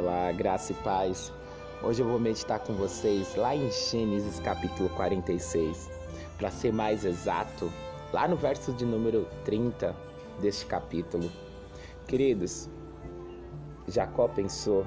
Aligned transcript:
Olá, 0.00 0.32
graça 0.32 0.72
e 0.72 0.74
paz. 0.76 1.30
Hoje 1.82 2.00
eu 2.00 2.08
vou 2.08 2.18
meditar 2.18 2.58
com 2.60 2.72
vocês 2.72 3.34
lá 3.36 3.54
em 3.54 3.70
Gênesis 3.70 4.40
capítulo 4.40 4.88
46. 4.88 5.90
Para 6.38 6.50
ser 6.50 6.72
mais 6.72 7.04
exato, 7.04 7.70
lá 8.10 8.26
no 8.26 8.34
verso 8.34 8.72
de 8.72 8.86
número 8.86 9.28
30 9.44 9.94
deste 10.40 10.64
capítulo. 10.64 11.30
Queridos, 12.06 12.70
Jacó 13.88 14.26
pensou 14.26 14.86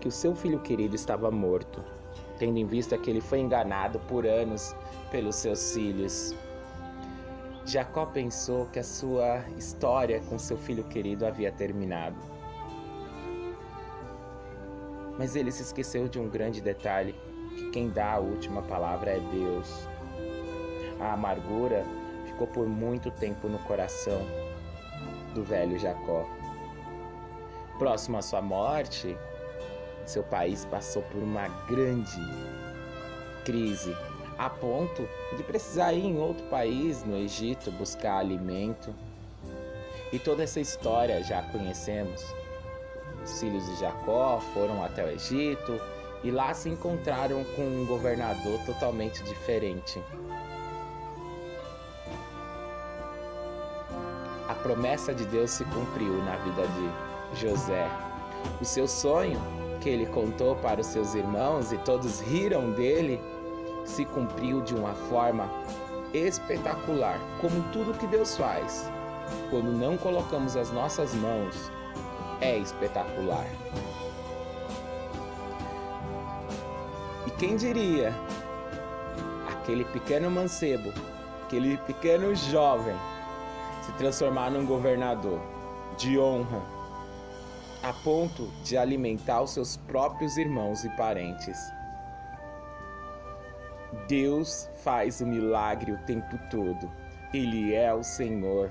que 0.00 0.06
o 0.06 0.12
seu 0.12 0.36
filho 0.36 0.60
querido 0.60 0.94
estava 0.94 1.28
morto, 1.28 1.84
tendo 2.38 2.58
em 2.58 2.64
vista 2.64 2.96
que 2.96 3.10
ele 3.10 3.20
foi 3.20 3.40
enganado 3.40 3.98
por 4.06 4.24
anos 4.24 4.72
pelos 5.10 5.34
seus 5.34 5.72
filhos. 5.72 6.32
Jacó 7.64 8.06
pensou 8.06 8.66
que 8.66 8.78
a 8.78 8.84
sua 8.84 9.40
história 9.56 10.20
com 10.28 10.38
seu 10.38 10.56
filho 10.56 10.84
querido 10.84 11.26
havia 11.26 11.50
terminado. 11.50 12.37
Mas 15.18 15.34
ele 15.34 15.50
se 15.50 15.62
esqueceu 15.62 16.08
de 16.08 16.18
um 16.18 16.28
grande 16.28 16.60
detalhe: 16.60 17.14
que 17.56 17.70
quem 17.70 17.90
dá 17.90 18.12
a 18.12 18.18
última 18.18 18.62
palavra 18.62 19.10
é 19.10 19.20
Deus. 19.20 19.88
A 21.00 21.12
amargura 21.12 21.84
ficou 22.24 22.46
por 22.46 22.66
muito 22.66 23.10
tempo 23.10 23.48
no 23.48 23.58
coração 23.60 24.20
do 25.34 25.42
velho 25.42 25.78
Jacó. 25.78 26.26
Próximo 27.78 28.16
à 28.18 28.22
sua 28.22 28.40
morte, 28.40 29.16
seu 30.06 30.22
país 30.22 30.64
passou 30.64 31.02
por 31.02 31.22
uma 31.22 31.48
grande 31.68 32.20
crise, 33.44 33.96
a 34.38 34.48
ponto 34.48 35.08
de 35.36 35.42
precisar 35.42 35.92
ir 35.92 36.04
em 36.04 36.18
outro 36.18 36.44
país, 36.46 37.04
no 37.04 37.16
Egito, 37.16 37.70
buscar 37.72 38.18
alimento. 38.18 38.94
E 40.12 40.18
toda 40.18 40.42
essa 40.42 40.58
história 40.58 41.22
já 41.22 41.42
conhecemos. 41.42 42.24
Os 43.28 43.40
filhos 43.40 43.66
de 43.66 43.76
Jacó 43.76 44.40
foram 44.54 44.82
até 44.82 45.04
o 45.04 45.08
Egito 45.10 45.78
e 46.24 46.30
lá 46.30 46.54
se 46.54 46.70
encontraram 46.70 47.44
com 47.54 47.62
um 47.62 47.84
governador 47.86 48.58
totalmente 48.64 49.22
diferente. 49.22 50.02
A 54.48 54.54
promessa 54.54 55.14
de 55.14 55.26
Deus 55.26 55.50
se 55.50 55.64
cumpriu 55.66 56.16
na 56.24 56.36
vida 56.36 56.62
de 56.66 57.38
José. 57.38 57.86
O 58.60 58.64
seu 58.64 58.88
sonho, 58.88 59.38
que 59.80 59.90
ele 59.90 60.06
contou 60.06 60.56
para 60.56 60.80
os 60.80 60.86
seus 60.86 61.14
irmãos 61.14 61.70
e 61.70 61.76
todos 61.78 62.20
riram 62.20 62.72
dele, 62.72 63.20
se 63.84 64.06
cumpriu 64.06 64.62
de 64.62 64.74
uma 64.74 64.94
forma 64.94 65.48
espetacular, 66.14 67.20
como 67.42 67.62
tudo 67.72 67.96
que 67.98 68.06
Deus 68.06 68.36
faz. 68.38 68.90
Quando 69.50 69.70
não 69.70 69.98
colocamos 69.98 70.56
as 70.56 70.72
nossas 70.72 71.14
mãos 71.14 71.70
é 72.40 72.56
espetacular. 72.58 73.46
E 77.26 77.30
quem 77.32 77.56
diria 77.56 78.14
aquele 79.48 79.84
pequeno 79.84 80.30
mancebo, 80.30 80.92
aquele 81.44 81.76
pequeno 81.78 82.34
jovem 82.34 82.96
se 83.82 83.92
transformar 83.92 84.50
num 84.50 84.66
governador 84.66 85.40
de 85.96 86.18
honra, 86.18 86.62
a 87.82 87.92
ponto 87.92 88.46
de 88.62 88.76
alimentar 88.76 89.42
os 89.42 89.50
seus 89.50 89.76
próprios 89.76 90.36
irmãos 90.36 90.84
e 90.84 90.90
parentes. 90.90 91.58
Deus 94.06 94.70
faz 94.76 95.20
o 95.20 95.26
milagre 95.26 95.92
o 95.92 95.98
tempo 96.04 96.38
todo. 96.50 96.90
Ele 97.32 97.74
é 97.74 97.92
o 97.92 98.02
Senhor 98.02 98.70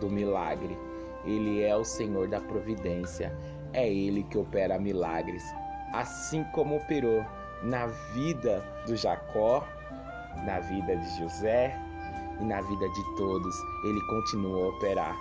do 0.00 0.08
milagre. 0.08 0.76
Ele 1.24 1.62
é 1.62 1.76
o 1.76 1.84
Senhor 1.84 2.28
da 2.28 2.40
providência. 2.40 3.36
É 3.72 3.88
Ele 3.88 4.22
que 4.24 4.38
opera 4.38 4.78
milagres. 4.78 5.42
Assim 5.92 6.44
como 6.52 6.76
operou 6.76 7.24
na 7.62 7.86
vida 8.14 8.64
do 8.86 8.96
Jacó, 8.96 9.64
na 10.44 10.60
vida 10.60 10.96
de 10.96 11.18
José 11.18 11.78
e 12.40 12.44
na 12.44 12.60
vida 12.60 12.88
de 12.88 13.16
todos, 13.16 13.54
Ele 13.84 14.00
continua 14.08 14.64
a 14.64 14.68
operar. 14.68 15.16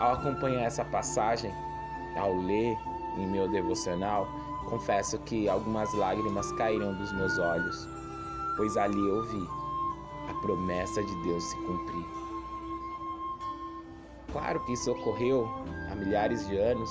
Ao 0.00 0.14
acompanhar 0.14 0.64
essa 0.64 0.84
passagem, 0.86 1.52
ao 2.16 2.34
ler 2.34 2.76
em 3.18 3.26
meu 3.26 3.48
devocional, 3.48 4.26
confesso 4.68 5.18
que 5.20 5.48
algumas 5.48 5.92
lágrimas 5.94 6.50
caíram 6.52 6.94
dos 6.94 7.12
meus 7.12 7.38
olhos, 7.38 7.88
pois 8.56 8.76
ali 8.76 8.98
eu 8.98 9.22
vi 9.24 9.46
a 10.28 10.34
promessa 10.40 11.02
de 11.02 11.22
Deus 11.22 11.44
se 11.44 11.56
cumprir. 11.58 12.31
Claro 14.32 14.60
que 14.60 14.72
isso 14.72 14.90
ocorreu 14.90 15.46
há 15.90 15.94
milhares 15.94 16.48
de 16.48 16.56
anos, 16.56 16.90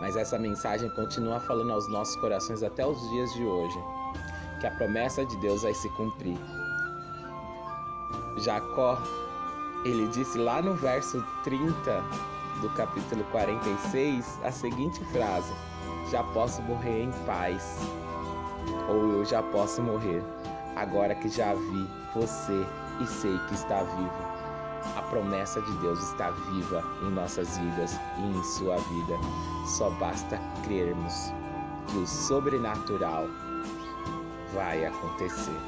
mas 0.00 0.16
essa 0.16 0.38
mensagem 0.38 0.88
continua 0.90 1.38
falando 1.40 1.70
aos 1.70 1.86
nossos 1.88 2.16
corações 2.16 2.62
até 2.62 2.86
os 2.86 2.98
dias 3.10 3.32
de 3.34 3.44
hoje, 3.44 3.78
que 4.58 4.66
a 4.66 4.70
promessa 4.70 5.24
de 5.26 5.36
Deus 5.36 5.62
vai 5.62 5.74
se 5.74 5.88
cumprir. 5.90 6.38
Jacó, 8.38 8.98
ele 9.84 10.08
disse 10.08 10.38
lá 10.38 10.62
no 10.62 10.74
verso 10.74 11.22
30 11.44 12.02
do 12.62 12.70
capítulo 12.70 13.22
46 13.24 14.40
a 14.44 14.50
seguinte 14.50 15.04
frase: 15.12 15.52
Já 16.10 16.24
posso 16.24 16.62
morrer 16.62 17.02
em 17.02 17.12
paz, 17.26 17.78
ou 18.88 19.12
eu 19.12 19.24
já 19.26 19.42
posso 19.42 19.82
morrer, 19.82 20.22
agora 20.74 21.14
que 21.14 21.28
já 21.28 21.52
vi 21.52 21.90
você 22.14 22.66
e 23.02 23.06
sei 23.06 23.38
que 23.48 23.54
está 23.54 23.82
vivo 23.82 24.35
a 24.96 25.02
promessa 25.02 25.60
de 25.60 25.72
Deus 25.78 25.98
está 26.02 26.30
viva 26.30 26.82
em 27.02 27.10
nossas 27.10 27.58
vidas 27.58 27.98
e 28.18 28.22
em 28.22 28.44
sua 28.44 28.76
vida. 28.76 29.14
Só 29.66 29.90
basta 29.90 30.40
crermos 30.64 31.32
que 31.88 31.98
o 31.98 32.06
sobrenatural 32.06 33.26
vai 34.52 34.84
acontecer. 34.84 35.60